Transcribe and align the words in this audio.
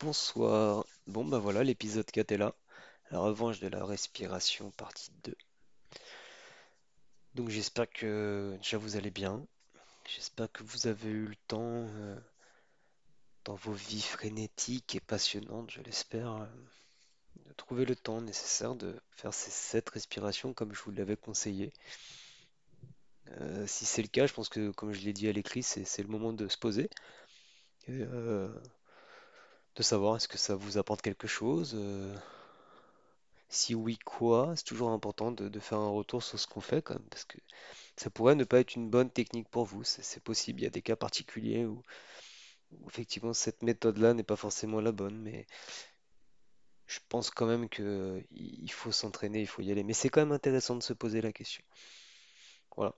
bonsoir. 0.00 0.84
Bon 1.06 1.24
bah 1.24 1.38
voilà, 1.38 1.64
l'épisode 1.64 2.10
4 2.10 2.32
est 2.32 2.38
là. 2.38 2.54
La 3.10 3.18
revanche 3.20 3.60
de 3.60 3.68
la 3.68 3.84
respiration, 3.84 4.70
partie 4.72 5.10
2. 5.24 5.34
Donc 7.34 7.48
j'espère 7.48 7.90
que 7.90 8.56
déjà 8.62 8.78
vous 8.78 8.96
allez 8.96 9.10
bien. 9.10 9.44
J'espère 10.06 10.50
que 10.52 10.62
vous 10.62 10.86
avez 10.86 11.10
eu 11.10 11.26
le 11.26 11.36
temps 11.48 11.60
euh, 11.62 12.18
dans 13.44 13.54
vos 13.54 13.72
vies 13.72 14.02
frénétiques 14.02 14.94
et 14.94 15.00
passionnantes, 15.00 15.70
je 15.70 15.80
l'espère, 15.82 16.32
euh, 16.32 16.46
de 17.46 17.52
trouver 17.54 17.84
le 17.84 17.96
temps 17.96 18.20
nécessaire 18.20 18.74
de 18.74 18.94
faire 19.10 19.34
ces 19.34 19.50
7 19.50 19.88
respirations 19.90 20.52
comme 20.54 20.74
je 20.74 20.82
vous 20.82 20.92
l'avais 20.92 21.16
conseillé. 21.16 21.72
Euh, 23.40 23.66
si 23.66 23.84
c'est 23.84 24.02
le 24.02 24.08
cas, 24.08 24.26
je 24.26 24.32
pense 24.32 24.48
que 24.48 24.70
comme 24.70 24.92
je 24.92 25.00
l'ai 25.00 25.12
dit 25.12 25.28
à 25.28 25.32
l'écrit, 25.32 25.62
c'est 25.62 26.02
le 26.02 26.08
moment 26.08 26.32
de 26.32 26.48
se 26.48 26.56
poser. 26.56 26.88
De 29.78 29.82
savoir 29.84 30.16
est-ce 30.16 30.28
que 30.28 30.38
ça 30.38 30.56
vous 30.56 30.76
apporte 30.78 31.02
quelque 31.02 31.28
chose. 31.28 31.72
euh, 31.76 32.14
Si 33.48 33.74
oui, 33.74 33.98
quoi? 33.98 34.54
C'est 34.56 34.64
toujours 34.64 34.90
important 34.90 35.30
de, 35.32 35.60
faire 35.60 35.78
un 35.78 35.90
retour 35.90 36.22
sur 36.22 36.38
ce 36.38 36.46
qu'on 36.46 36.60
fait 36.60 36.82
quand 36.82 36.94
même, 36.94 37.08
parce 37.10 37.24
que 37.24 37.38
ça 37.96 38.10
pourrait 38.10 38.34
ne 38.34 38.44
pas 38.44 38.60
être 38.60 38.74
une 38.74 38.90
bonne 38.90 39.10
technique 39.10 39.48
pour 39.48 39.64
vous. 39.64 39.84
C'est 39.84 40.22
possible, 40.22 40.60
il 40.60 40.64
y 40.64 40.66
a 40.66 40.70
des 40.70 40.82
cas 40.82 40.96
particuliers 40.96 41.64
où, 41.64 41.82
effectivement 42.88 43.32
cette 43.32 43.62
méthode-là 43.62 44.14
n'est 44.14 44.22
pas 44.24 44.36
forcément 44.36 44.80
la 44.80 44.92
bonne, 44.92 45.18
mais 45.18 45.46
je 46.86 46.98
pense 47.08 47.30
quand 47.30 47.46
même 47.46 47.68
que 47.68 48.22
il 48.32 48.70
faut 48.72 48.92
s'entraîner, 48.92 49.40
il 49.42 49.46
faut 49.46 49.62
y 49.62 49.70
aller. 49.72 49.84
Mais 49.84 49.94
c'est 49.94 50.08
quand 50.10 50.20
même 50.20 50.32
intéressant 50.32 50.76
de 50.76 50.82
se 50.82 50.92
poser 50.92 51.20
la 51.20 51.32
question. 51.32 51.64
Voilà. 52.76 52.94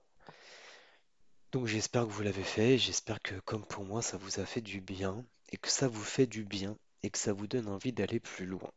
Donc 1.51 1.67
j'espère 1.67 2.05
que 2.07 2.11
vous 2.11 2.23
l'avez 2.23 2.43
fait, 2.43 2.77
j'espère 2.77 3.21
que 3.21 3.35
comme 3.41 3.65
pour 3.65 3.83
moi, 3.85 4.01
ça 4.01 4.17
vous 4.17 4.39
a 4.39 4.45
fait 4.45 4.61
du 4.61 4.81
bien, 4.81 5.25
et 5.51 5.57
que 5.57 5.69
ça 5.69 5.87
vous 5.87 6.03
fait 6.03 6.27
du 6.27 6.43
bien, 6.45 6.77
et 7.03 7.09
que 7.09 7.17
ça 7.17 7.33
vous 7.33 7.47
donne 7.47 7.67
envie 7.67 7.93
d'aller 7.93 8.19
plus 8.19 8.45
loin. 8.45 8.71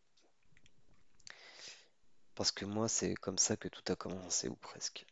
Parce 2.35 2.51
que 2.51 2.65
moi, 2.65 2.89
c'est 2.89 3.15
comme 3.15 3.39
ça 3.39 3.57
que 3.57 3.69
tout 3.69 3.93
a 3.93 3.97
commencé, 3.97 4.49
ou 4.49 4.57
presque. 4.57 5.07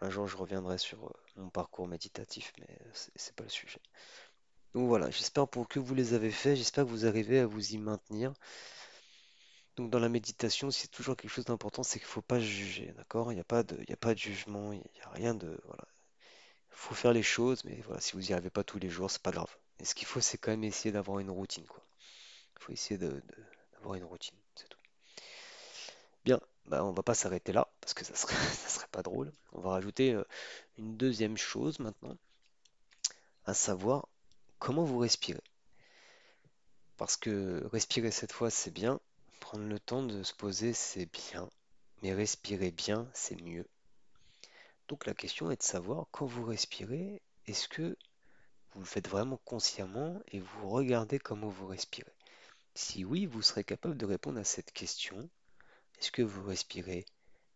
Un 0.00 0.10
jour, 0.10 0.26
je 0.26 0.36
reviendrai 0.36 0.78
sur 0.78 1.04
euh, 1.06 1.12
mon 1.36 1.50
parcours 1.50 1.86
méditatif, 1.86 2.52
mais 2.58 2.66
euh, 2.68 2.90
c'est 3.14 3.34
pas 3.34 3.44
le 3.44 3.50
sujet. 3.50 3.80
Donc 4.74 4.88
voilà, 4.88 5.10
j'espère 5.10 5.46
pour 5.48 5.68
que 5.68 5.78
vous 5.78 5.94
les 5.94 6.14
avez 6.14 6.30
faits, 6.30 6.56
j'espère 6.56 6.84
que 6.84 6.90
vous 6.90 7.06
arrivez 7.06 7.38
à 7.38 7.46
vous 7.46 7.74
y 7.74 7.78
maintenir. 7.78 8.32
Donc 9.76 9.90
dans 9.90 9.98
la 9.98 10.08
méditation, 10.08 10.70
c'est 10.70 10.88
toujours 10.88 11.16
quelque 11.16 11.30
chose 11.30 11.44
d'important, 11.44 11.82
c'est 11.82 11.98
qu'il 11.98 12.08
ne 12.08 12.12
faut 12.12 12.22
pas 12.22 12.40
juger, 12.40 12.92
d'accord? 12.96 13.32
Il 13.32 13.36
n'y 13.36 13.40
a 13.40 13.44
pas 13.44 13.62
de, 13.62 13.76
a 13.92 13.96
pas 13.96 14.14
de 14.14 14.18
jugement, 14.18 14.72
il 14.72 14.78
n'y 14.78 15.00
a 15.02 15.10
rien 15.10 15.34
de, 15.34 15.60
voilà. 15.64 15.84
Il 16.70 16.76
faut 16.76 16.94
faire 16.94 17.12
les 17.12 17.22
choses, 17.22 17.64
mais 17.64 17.80
voilà, 17.82 18.00
si 18.00 18.12
vous 18.12 18.20
n'y 18.20 18.32
arrivez 18.32 18.50
pas 18.50 18.64
tous 18.64 18.78
les 18.78 18.90
jours, 18.90 19.10
c'est 19.10 19.22
pas 19.22 19.30
grave. 19.30 19.56
Ce 19.82 19.94
qu'il 19.94 20.06
faut, 20.06 20.20
c'est 20.20 20.38
quand 20.38 20.50
même 20.52 20.64
essayer 20.64 20.92
d'avoir 20.92 21.18
une 21.18 21.30
routine, 21.30 21.66
quoi. 21.66 21.82
Il 22.56 22.62
faut 22.62 22.72
essayer 22.72 22.98
d'avoir 22.98 23.94
une 23.94 24.04
routine, 24.04 24.36
c'est 24.54 24.68
tout. 24.68 24.78
Bien, 26.24 26.40
bah 26.66 26.84
on 26.84 26.92
va 26.92 27.02
pas 27.02 27.14
s'arrêter 27.14 27.52
là, 27.52 27.68
parce 27.80 27.92
que 27.92 28.04
ça 28.04 28.14
serait, 28.14 28.34
ça 28.54 28.68
serait 28.68 28.88
pas 28.88 29.02
drôle. 29.02 29.32
On 29.52 29.60
va 29.60 29.70
rajouter 29.70 30.14
euh, 30.14 30.24
une 30.78 30.96
deuxième 30.96 31.36
chose 31.36 31.78
maintenant, 31.80 32.16
à 33.44 33.54
savoir 33.54 34.08
comment 34.58 34.84
vous 34.84 34.98
respirez. 34.98 35.42
Parce 36.96 37.16
que 37.16 37.66
respirer 37.72 38.10
cette 38.10 38.32
fois, 38.32 38.50
c'est 38.50 38.70
bien. 38.70 39.00
Prendre 39.40 39.64
le 39.64 39.80
temps 39.80 40.02
de 40.02 40.22
se 40.22 40.32
poser, 40.32 40.72
c'est 40.72 41.06
bien. 41.06 41.50
Mais 42.02 42.14
respirer 42.14 42.70
bien, 42.70 43.08
c'est 43.12 43.40
mieux. 43.42 43.66
Donc 44.88 45.06
la 45.06 45.14
question 45.14 45.50
est 45.50 45.56
de 45.56 45.62
savoir, 45.62 46.06
quand 46.12 46.26
vous 46.26 46.44
respirez, 46.44 47.20
est-ce 47.46 47.68
que 47.68 47.96
vous 48.74 48.80
le 48.80 48.86
faites 48.86 49.08
vraiment 49.08 49.36
consciemment 49.44 50.20
et 50.28 50.40
vous 50.40 50.68
regardez 50.68 51.18
comment 51.18 51.48
vous 51.48 51.66
respirez? 51.66 52.12
Si 52.74 53.04
oui, 53.04 53.24
vous 53.26 53.40
serez 53.40 53.62
capable 53.62 53.96
de 53.96 54.04
répondre 54.04 54.40
à 54.40 54.44
cette 54.44 54.72
question. 54.72 55.30
Est-ce 56.00 56.10
que 56.10 56.22
vous 56.22 56.42
respirez 56.42 57.06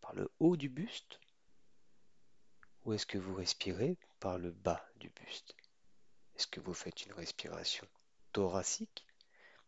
par 0.01 0.15
le 0.15 0.31
haut 0.39 0.57
du 0.57 0.69
buste 0.69 1.19
ou 2.85 2.93
est-ce 2.93 3.05
que 3.05 3.19
vous 3.19 3.35
respirez 3.35 3.99
par 4.21 4.39
le 4.39 4.53
bas 4.53 4.87
du 4.97 5.11
buste? 5.11 5.57
Est-ce 6.37 6.47
que 6.47 6.61
vous 6.61 6.73
faites 6.73 7.05
une 7.05 7.13
respiration 7.13 7.87
thoracique 8.33 9.05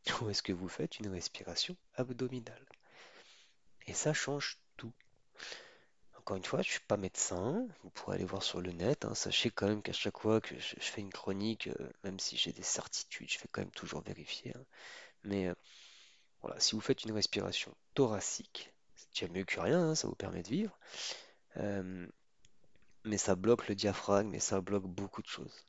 ou 0.20 0.30
est-ce 0.30 0.42
que 0.42 0.53
vous 0.53 0.69
faites 0.69 1.00
une 1.00 1.08
respiration 1.08 1.76
abdominale? 1.94 2.66
Et 3.88 3.92
ça 3.92 4.14
change 4.14 4.58
tout. 4.76 4.92
Encore 6.30 6.36
une 6.36 6.44
fois, 6.44 6.62
je 6.62 6.68
ne 6.68 6.72
suis 6.74 6.86
pas 6.86 6.96
médecin, 6.96 7.66
vous 7.82 7.91
pourrez 7.91 8.14
aller 8.14 8.24
voir 8.24 8.44
sur 8.44 8.60
le 8.60 8.70
net, 8.70 9.04
hein. 9.04 9.16
Sachez 9.16 9.50
quand 9.50 9.66
même 9.66 9.82
qu'à 9.82 9.92
chaque 9.92 10.20
fois 10.20 10.41
que 10.41 10.56
je, 10.56 10.76
fais 10.78 11.00
une 11.00 11.12
chronique, 11.12 11.66
euh, 11.66 11.91
même 12.04 12.20
si 12.20 12.36
j'ai 12.36 12.52
des 12.52 12.62
certitudes, 12.62 13.28
je 13.28 13.38
vais 13.41 13.48
quand 13.50 13.62
même 13.62 13.72
toujours 13.72 14.00
vérifier. 14.02 14.52
hein. 14.56 14.64
Mais 15.24 15.48
euh, 15.48 15.54
voilà, 16.41 16.60
si 16.60 16.76
vous 16.76 16.80
faites 16.80 17.02
une 17.02 17.10
respiration 17.10 17.74
thoracique, 17.94 18.72
c'est 18.94 19.08
déjà 19.12 19.32
mieux 19.32 19.44
que 19.44 19.58
rien, 19.58 19.88
hein, 19.91 19.94
ça 19.96 20.06
vous 20.06 20.14
permet 20.14 20.44
de 20.44 20.48
vivre. 20.48 20.78
Euh, 21.56 22.06
mais 23.04 23.18
ça 23.18 23.34
bloque 23.34 23.66
le 23.66 23.74
diaphragme 23.74 24.32
et 24.32 24.41
ça 24.41 24.60
bloque 24.60 24.86
beaucoup 24.86 25.22
de 25.22 25.26
choses. 25.26 25.66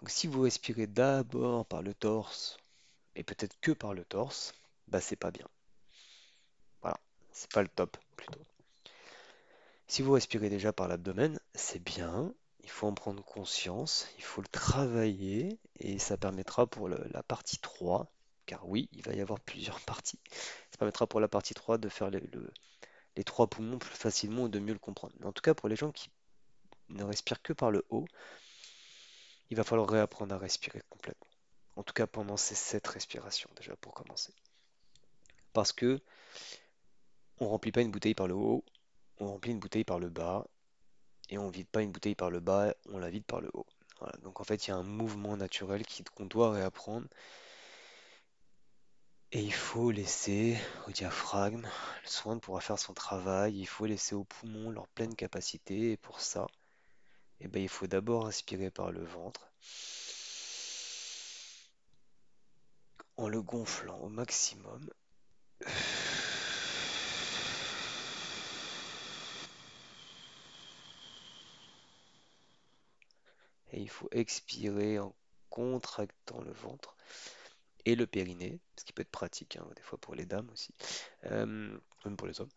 Donc 0.00 0.10
si 0.10 0.26
vous 0.26 0.40
respirez 0.40 0.88
d'abord 0.88 1.66
par 1.66 1.82
le 1.82 1.94
torse, 1.94 2.56
et 3.14 3.22
peut-être 3.22 3.60
que 3.60 3.70
par 3.70 3.94
le 3.94 4.04
torse, 4.04 4.54
bah 4.88 5.00
c'est 5.00 5.14
pas 5.14 5.30
bien. 5.30 5.46
Voilà, 6.80 6.98
c'est 7.30 7.52
pas 7.52 7.62
le 7.62 7.68
top 7.68 7.96
plutôt. 8.16 8.40
Si 9.88 10.02
vous 10.02 10.12
respirez 10.12 10.50
déjà 10.50 10.72
par 10.72 10.86
l'abdomen, 10.86 11.40
c'est 11.54 11.82
bien, 11.82 12.32
il 12.62 12.70
faut 12.70 12.86
en 12.86 12.94
prendre 12.94 13.24
conscience, 13.24 14.06
il 14.18 14.22
faut 14.22 14.40
le 14.40 14.46
travailler 14.48 15.58
et 15.80 15.98
ça 15.98 16.16
permettra 16.16 16.66
pour 16.66 16.88
la 16.88 17.22
partie 17.24 17.58
3, 17.58 18.06
car 18.46 18.68
oui, 18.68 18.88
il 18.92 19.02
va 19.02 19.14
y 19.14 19.20
avoir 19.20 19.40
plusieurs 19.40 19.80
parties, 19.86 20.20
ça 20.70 20.78
permettra 20.78 21.06
pour 21.08 21.20
la 21.20 21.28
partie 21.28 21.54
3 21.54 21.76
de 21.78 21.88
faire 21.88 22.10
les, 22.10 22.20
le- 22.20 22.52
les 23.16 23.24
trois 23.24 23.48
poumons 23.48 23.78
plus 23.78 23.96
facilement 23.96 24.46
et 24.46 24.50
de 24.50 24.60
mieux 24.60 24.74
le 24.74 24.78
comprendre. 24.78 25.14
En 25.24 25.32
tout 25.32 25.42
cas, 25.42 25.54
pour 25.54 25.68
les 25.68 25.76
gens 25.76 25.92
qui 25.92 26.10
ne 26.90 27.04
respirent 27.04 27.42
que 27.42 27.52
par 27.54 27.70
le 27.70 27.84
haut, 27.90 28.06
il 29.50 29.58
va 29.58 29.64
falloir 29.64 29.90
réapprendre 29.90 30.34
à 30.34 30.38
respirer 30.38 30.80
complètement. 30.88 31.26
En 31.76 31.82
tout 31.82 31.92
cas, 31.92 32.06
pendant 32.06 32.36
ces 32.38 32.54
7 32.54 32.86
respirations 32.88 33.50
déjà 33.56 33.76
pour 33.76 33.92
commencer. 33.92 34.32
Parce 35.52 35.72
que 35.72 36.00
on 37.38 37.48
remplit 37.48 37.72
pas 37.72 37.80
une 37.80 37.90
bouteille 37.90 38.14
par 38.14 38.28
le 38.28 38.34
haut, 38.34 38.64
on 39.20 39.28
remplit 39.28 39.52
une 39.52 39.58
bouteille 39.58 39.84
par 39.84 39.98
le 39.98 40.08
bas, 40.08 40.46
et 41.30 41.38
on 41.38 41.50
vide 41.50 41.68
pas 41.68 41.82
une 41.82 41.92
bouteille 41.92 42.14
par 42.14 42.30
le 42.30 42.40
bas, 42.40 42.74
on 42.90 42.98
la 42.98 43.10
vide 43.10 43.24
par 43.24 43.40
le 43.40 43.50
haut. 43.54 43.66
Donc 44.22 44.40
en 44.40 44.44
fait, 44.44 44.66
il 44.66 44.70
y 44.70 44.72
a 44.72 44.76
un 44.76 44.82
mouvement 44.82 45.36
naturel 45.36 45.82
qu'on 46.14 46.26
doit 46.26 46.52
réapprendre. 46.52 47.06
Et 49.30 49.42
il 49.42 49.52
faut 49.52 49.90
laisser 49.90 50.56
au 50.86 50.90
diaphragme 50.90 51.68
le 52.02 52.08
soin 52.08 52.34
de 52.36 52.40
pouvoir 52.40 52.62
faire 52.62 52.78
son 52.78 52.94
travail, 52.94 53.58
il 53.58 53.66
faut 53.66 53.84
laisser 53.84 54.14
aux 54.14 54.24
poumons 54.24 54.70
leur 54.70 54.88
pleine 54.88 55.14
capacité. 55.14 55.92
Et 55.92 55.96
pour 55.98 56.20
ça, 56.20 56.46
eh 57.40 57.48
ben, 57.48 57.62
il 57.62 57.68
faut 57.68 57.86
d'abord 57.86 58.26
inspirer 58.26 58.70
par 58.70 58.90
le 58.90 59.04
ventre. 59.04 59.52
En 63.16 63.28
le 63.28 63.42
gonflant 63.42 63.98
au 63.98 64.08
maximum. 64.08 64.88
Et 73.72 73.80
il 73.80 73.88
faut 73.90 74.08
expirer 74.12 74.98
en 74.98 75.14
contractant 75.50 76.40
le 76.40 76.52
ventre 76.52 76.96
et 77.84 77.94
le 77.94 78.06
périnée, 78.06 78.60
ce 78.76 78.84
qui 78.84 78.92
peut 78.92 79.02
être 79.02 79.10
pratique, 79.10 79.56
hein, 79.56 79.66
des 79.76 79.82
fois 79.82 79.98
pour 79.98 80.14
les 80.14 80.26
dames 80.26 80.48
aussi, 80.52 80.74
euh, 81.24 81.46
même 82.04 82.16
pour 82.16 82.26
les 82.26 82.40
hommes. 82.40 82.50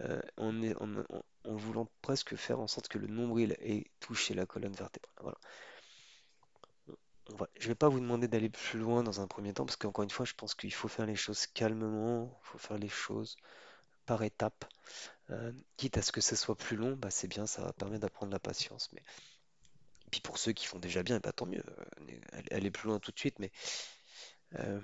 euh, 0.00 0.20
en, 0.36 1.56
voulant 1.56 1.88
presque 2.02 2.36
faire 2.36 2.60
en 2.60 2.66
sorte 2.66 2.88
que 2.88 2.98
le 2.98 3.06
nombril 3.06 3.56
ait 3.60 3.86
touché 4.00 4.34
la 4.34 4.46
colonne 4.46 4.74
vertébrale. 4.74 5.34
Je 7.28 7.64
ne 7.64 7.68
vais 7.68 7.74
pas 7.74 7.88
vous 7.88 8.00
demander 8.00 8.28
d'aller 8.28 8.50
plus 8.50 8.78
loin 8.78 9.02
dans 9.02 9.20
un 9.20 9.26
premier 9.26 9.54
temps, 9.54 9.64
parce 9.64 9.76
qu'encore 9.76 10.04
une 10.04 10.10
fois, 10.10 10.26
je 10.26 10.34
pense 10.34 10.54
qu'il 10.54 10.72
faut 10.72 10.88
faire 10.88 11.06
les 11.06 11.16
choses 11.16 11.46
calmement, 11.46 12.38
il 12.42 12.46
faut 12.46 12.58
faire 12.58 12.78
les 12.78 12.88
choses 12.88 13.36
par 14.06 14.22
étapes. 14.22 14.66
Euh, 15.30 15.52
quitte 15.76 15.96
à 15.98 16.02
ce 16.02 16.12
que 16.12 16.20
ce 16.20 16.36
soit 16.36 16.56
plus 16.56 16.76
long, 16.76 16.96
bah 16.96 17.10
c'est 17.10 17.28
bien, 17.28 17.46
ça 17.46 17.62
va 17.62 17.72
permettre 17.72 18.02
d'apprendre 18.02 18.32
la 18.32 18.38
patience. 18.38 18.90
Puis 20.10 20.20
pour 20.20 20.38
ceux 20.38 20.52
qui 20.52 20.66
font 20.66 20.78
déjà 20.78 21.02
bien, 21.02 21.20
bah 21.20 21.32
tant 21.32 21.46
mieux, 21.46 21.62
euh, 21.68 21.84
allez 22.32 22.48
allez 22.52 22.70
plus 22.70 22.88
loin 22.88 22.98
tout 23.00 23.12
de 23.12 23.18
suite. 23.18 23.38
Mais 23.38 23.50
euh, 24.58 24.80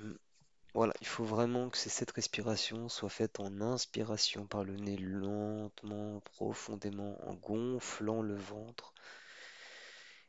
voilà, 0.74 0.94
il 1.00 1.06
faut 1.08 1.24
vraiment 1.24 1.70
que 1.70 1.78
ces 1.78 1.90
sept 1.90 2.10
respirations 2.12 2.88
soient 2.88 3.08
faites 3.10 3.40
en 3.40 3.60
inspiration 3.60 4.46
par 4.46 4.64
le 4.64 4.76
nez 4.76 4.96
lentement, 4.98 6.20
profondément, 6.20 7.18
en 7.28 7.34
gonflant 7.34 8.22
le 8.22 8.36
ventre. 8.36 8.94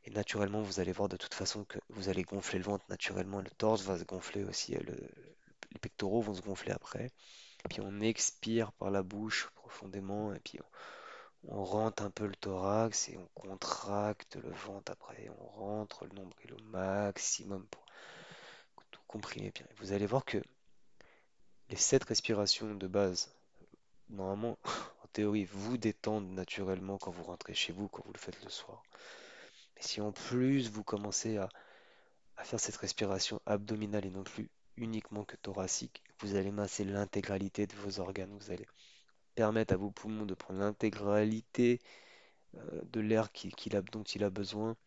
Et 0.04 0.12
naturellement, 0.12 0.62
vous 0.62 0.80
allez 0.80 0.92
voir 0.92 1.10
de 1.10 1.18
toute 1.18 1.34
façon 1.34 1.64
que 1.66 1.80
vous 1.90 2.10
allez 2.10 2.24
gonfler 2.24 2.60
le 2.60 2.66
ventre 2.66 2.86
naturellement, 2.90 3.42
le 3.42 3.50
torse 3.52 3.82
va 3.84 3.98
se 3.98 4.04
gonfler 4.04 4.44
aussi, 4.44 4.76
euh, 4.76 4.80
le- 4.86 5.10
les 5.72 5.80
pectoraux 5.80 6.22
vont 6.22 6.34
se 6.36 6.42
gonfler 6.42 6.72
après. 6.72 7.12
Puis 7.70 7.82
on 7.82 8.02
expire 8.02 8.72
par 8.74 8.92
la 8.92 9.04
bouche 9.04 9.50
profondément, 9.56 10.34
et 10.34 10.40
on 11.48 11.64
rentre 11.64 12.04
un 12.04 12.12
peu 12.12 12.26
le 12.26 12.36
thorax 12.36 13.10
et 13.10 13.18
on 13.18 13.28
contracte 13.42 14.36
le 14.36 14.52
ventre 14.52 14.92
après. 14.92 15.30
On 15.40 15.48
rentre 15.48 16.06
le 16.06 16.14
nombril 16.14 16.54
au 16.54 16.64
maximum 16.64 17.66
pour 17.68 17.86
comprimez 19.12 19.52
bien. 19.52 19.66
Vous 19.78 19.92
allez 19.92 20.06
voir 20.06 20.24
que 20.24 20.38
les 21.70 21.76
sept 21.76 22.04
respirations 22.06 22.74
de 22.74 22.88
base, 22.88 23.34
normalement, 24.10 24.58
en 25.04 25.08
théorie, 25.12 25.46
vous 25.46 25.78
détendent 25.78 26.32
naturellement 26.32 26.98
quand 26.98 27.12
vous 27.12 27.24
rentrez 27.24 27.54
chez 27.54 27.74
vous, 27.74 27.90
quand 27.90 28.04
vous 28.06 28.14
le 28.14 28.20
faites 28.20 28.42
le 28.44 28.50
soir. 28.50 28.82
Mais 29.76 29.82
si 29.82 30.02
en 30.02 30.12
plus 30.12 30.70
vous 30.70 30.84
commencez 30.84 31.38
à, 31.38 31.50
faire 32.44 32.60
cette 32.60 32.78
respiration 32.78 33.40
abdominale 33.46 34.06
et 34.06 34.10
non 34.10 34.24
plus 34.24 34.50
uniquement 34.78 35.24
que 35.24 35.36
thoracique, 35.36 36.02
vous 36.22 36.36
allez 36.36 36.52
masser 36.52 36.84
l'intégralité 36.86 37.68
de 37.68 37.76
vos 37.76 38.00
organes. 38.00 38.36
Vous 38.40 38.50
permettre 39.42 39.74
à 39.74 39.78
vos 39.78 39.90
poumons 39.90 40.28
de 40.28 40.36
prendre 40.36 40.60
l'intégralité 40.60 41.82
euh, 42.58 42.82
de 42.94 43.00
l'air 43.02 43.30
dont 43.92 44.04
il 44.04 44.24
a 44.24 44.30
besoin. 44.30 44.78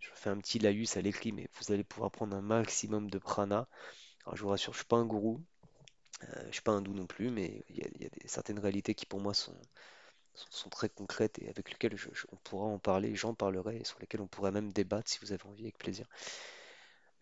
Je 0.00 0.10
fais 0.12 0.28
un 0.28 0.38
petit 0.38 0.58
laïus 0.58 0.96
à 0.96 1.02
l'écrit, 1.02 1.30
mais 1.30 1.48
vous 1.54 1.72
allez 1.72 1.84
pouvoir 1.84 2.10
prendre 2.10 2.34
un 2.34 2.42
maximum 2.42 3.08
de 3.08 3.18
prana. 3.18 3.68
Alors 4.24 4.36
je 4.36 4.42
vous 4.42 4.48
rassure, 4.48 4.72
je 4.72 4.78
ne 4.78 4.80
suis 4.80 4.88
pas 4.88 4.96
un 4.96 5.06
gourou, 5.06 5.40
euh, 6.24 6.26
je 6.40 6.46
ne 6.48 6.52
suis 6.52 6.62
pas 6.62 6.72
un 6.72 6.82
doux 6.82 6.94
non 6.94 7.06
plus, 7.06 7.30
mais 7.30 7.64
il 7.68 7.76
y 7.76 8.06
a, 8.06 8.08
certaines 8.24 8.58
réalités 8.58 8.96
qui 8.96 9.06
pour 9.06 9.20
moi 9.20 9.34
sont, 9.34 9.54
très 10.72 10.88
concrètes 10.88 11.38
et 11.38 11.48
avec 11.48 11.70
lesquelles 11.70 11.96
on 12.32 12.36
pourra 12.38 12.66
en 12.66 12.80
parler, 12.80 13.14
j'en 13.14 13.34
parlerai 13.34 13.76
et 13.76 13.84
sur 13.84 14.00
lesquelles 14.00 14.20
on 14.20 14.26
pourrait 14.26 14.50
même 14.50 14.72
débattre 14.72 15.08
si 15.08 15.20
vous 15.20 15.30
avez 15.30 15.46
envie 15.46 15.62
avec 15.62 15.78
plaisir. 15.78 16.08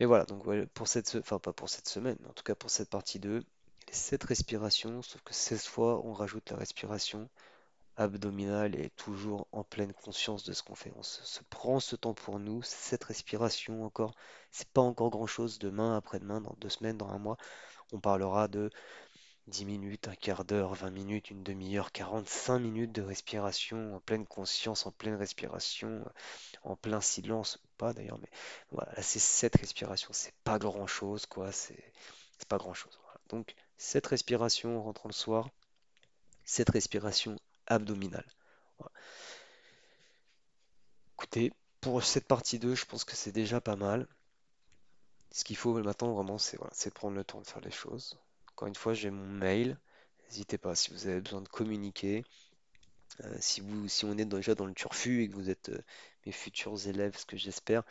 Mais 0.01 0.07
voilà, 0.07 0.25
donc 0.25 0.47
pour 0.73 0.89
cette, 0.89 1.15
enfin 1.17 1.39
pas 1.39 1.53
pour 1.53 1.69
cette 1.69 1.89
semaine, 1.89 2.19
en 2.27 2.33
tout 2.33 2.43
cas 2.43 2.55
pour 2.55 2.71
cette 2.71 2.89
partie 2.89 3.19
2, 3.21 3.45
les 3.89 3.95
7 3.95 4.25
respirations, 4.25 5.03
sauf 5.03 5.23
que 5.23 5.35
16 5.35 5.67
fois 5.67 6.05
on 6.05 6.13
rajoute 6.13 6.51
la 6.51 6.57
respiration 6.57 7.29
abdominale 7.97 8.75
et 8.75 8.91
toujours 8.91 9.47
en 9.53 9.63
pleine 9.65 9.93
conscience 9.93 10.45
de 10.45 10.53
ce 10.53 10.63
qu'on 10.63 10.75
fait. 10.75 10.93
On 10.97 11.03
se, 11.03 11.41
prend 11.51 11.81
ce 11.81 11.97
temps 11.97 12.15
pour 12.15 12.39
nous, 12.39 12.63
cette 12.63 13.05
respiration 13.05 13.85
encore, 13.85 14.15
c'est 14.51 14.69
pas 14.69 14.81
encore 14.81 15.11
grand-chose, 15.11 15.59
demain, 15.59 15.97
après-demain, 15.97 16.41
dans 16.41 16.57
deux 16.59 16.69
semaines, 16.69 16.99
dans 16.99 17.09
un 17.11 17.19
mois, 17.19 17.37
on 17.93 18.01
parlera 18.01 18.49
de 18.49 18.71
10 19.47 19.67
minutes, 19.67 20.09
un 20.09 20.15
quart 20.15 20.45
d'heure, 20.45 20.75
20 20.75 20.91
minutes, 20.91 21.31
une 21.31 21.43
demi-heure, 21.43 21.93
45 21.93 22.59
minutes 22.59 22.93
de 22.93 23.03
respiration 23.03 23.95
en 23.97 24.01
pleine 24.01 24.27
conscience, 24.27 24.87
en 24.87 24.91
pleine 24.91 25.15
respiration, 25.17 26.05
en 26.63 26.77
plein 26.77 27.01
silence, 27.01 27.59
pas 27.77 27.93
d'ailleurs, 27.93 28.19
mais 28.19 28.31
voilà, 28.71 28.93
là, 28.93 29.03
c'est 29.03 29.19
cette 29.19 29.57
respiration, 29.57 30.11
c'est 30.13 30.35
pas 30.45 30.59
grand-chose, 30.59 31.27
quoi, 31.27 31.53
c'est 31.53 31.79
pas 32.49 32.59
grand-chose. 32.59 32.99
voilà. 33.05 33.21
Donc, 33.29 33.55
cette 33.77 34.07
respiration 34.07 34.79
en 34.79 34.83
rentrant 34.83 35.09
le 35.09 35.15
soir, 35.15 35.51
cette 36.45 36.71
respiration 36.71 37.37
abdominale. 37.67 38.27
Écoutez, 41.15 41.53
pour 41.81 42.03
cette 42.03 42.27
partie 42.27 42.59
2, 42.59 42.75
je 42.75 42.85
pense 42.85 43.05
que 43.05 43.17
c'est 43.17 43.33
déjà 43.33 43.61
pas 43.61 43.77
mal. 43.77 44.07
Ce 45.31 45.45
qu'il 45.45 45.57
faut 45.57 45.75
maintenant 45.83 46.13
vraiment, 46.13 46.39
c'est 46.39 46.95
prendre 46.95 47.17
le 47.17 47.25
temps 47.25 47.41
de 47.41 47.47
faire 47.47 47.61
les 47.61 47.71
choses. 47.71 48.19
Encore 48.53 48.69
une 48.69 48.75
fois, 48.75 48.95
j'ai 48.95 49.11
mon 49.11 49.27
mail. 49.27 49.79
N'hésitez 50.29 50.59
pas 50.59 50.75
si 50.75 50.91
vous 50.91 51.07
avez 51.07 51.21
besoin 51.21 51.41
de 51.41 51.49
communiquer. 51.49 52.25
Euh, 53.23 53.37
si 53.41 53.61
vous, 53.61 53.89
si 53.89 54.05
on 54.05 54.17
est 54.19 54.25
déjà 54.25 54.55
dans 54.55 54.67
le 54.67 54.75
turfu 54.75 55.23
et 55.23 55.29
que 55.29 55.35
vous 55.35 55.51
êtes 55.51 55.69
euh, 55.69 55.83
mes 56.27 56.33
futurs 56.33 56.87
élèves, 56.87 57.17
ce 57.17 57.27
que 57.27 57.37
j'espère, 57.37 57.83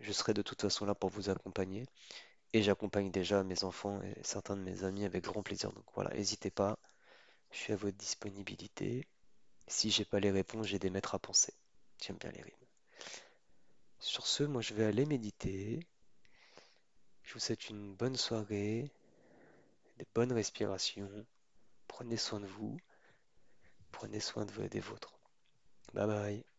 je 0.00 0.12
serai 0.12 0.34
de 0.34 0.42
toute 0.42 0.60
façon 0.60 0.84
là 0.84 0.94
pour 0.94 1.10
vous 1.10 1.30
accompagner. 1.30 1.86
Et 2.52 2.62
j'accompagne 2.62 3.10
déjà 3.10 3.42
mes 3.44 3.64
enfants 3.64 4.00
et 4.02 4.14
certains 4.22 4.56
de 4.56 4.62
mes 4.62 4.84
amis 4.84 5.04
avec 5.04 5.24
grand 5.24 5.42
plaisir. 5.42 5.72
Donc 5.72 5.84
voilà, 5.94 6.14
n'hésitez 6.14 6.50
pas, 6.50 6.78
je 7.50 7.58
suis 7.58 7.72
à 7.72 7.76
votre 7.76 7.96
disponibilité. 7.96 9.06
Si 9.68 9.90
j'ai 9.90 10.04
pas 10.04 10.20
les 10.20 10.30
réponses, 10.30 10.66
j'ai 10.66 10.78
des 10.78 10.90
maîtres 10.90 11.14
à 11.14 11.18
penser. 11.18 11.52
J'aime 12.02 12.16
bien 12.16 12.30
les 12.30 12.42
rimes. 12.42 12.54
Sur 13.98 14.26
ce, 14.26 14.44
moi 14.44 14.62
je 14.62 14.74
vais 14.74 14.84
aller 14.84 15.06
méditer. 15.06 15.80
Je 17.24 17.34
vous 17.34 17.40
souhaite 17.40 17.68
une 17.68 17.94
bonne 17.94 18.16
soirée, 18.16 18.90
des 19.98 20.06
bonnes 20.14 20.32
respirations. 20.32 21.10
Prenez 21.88 22.16
soin 22.16 22.40
de 22.40 22.46
vous, 22.46 22.76
prenez 23.90 24.20
soin 24.20 24.44
de 24.44 24.52
vous 24.52 24.62
et 24.62 24.68
des 24.68 24.80
vôtres. 24.80 25.18
Bye 25.94 26.06
bye. 26.06 26.55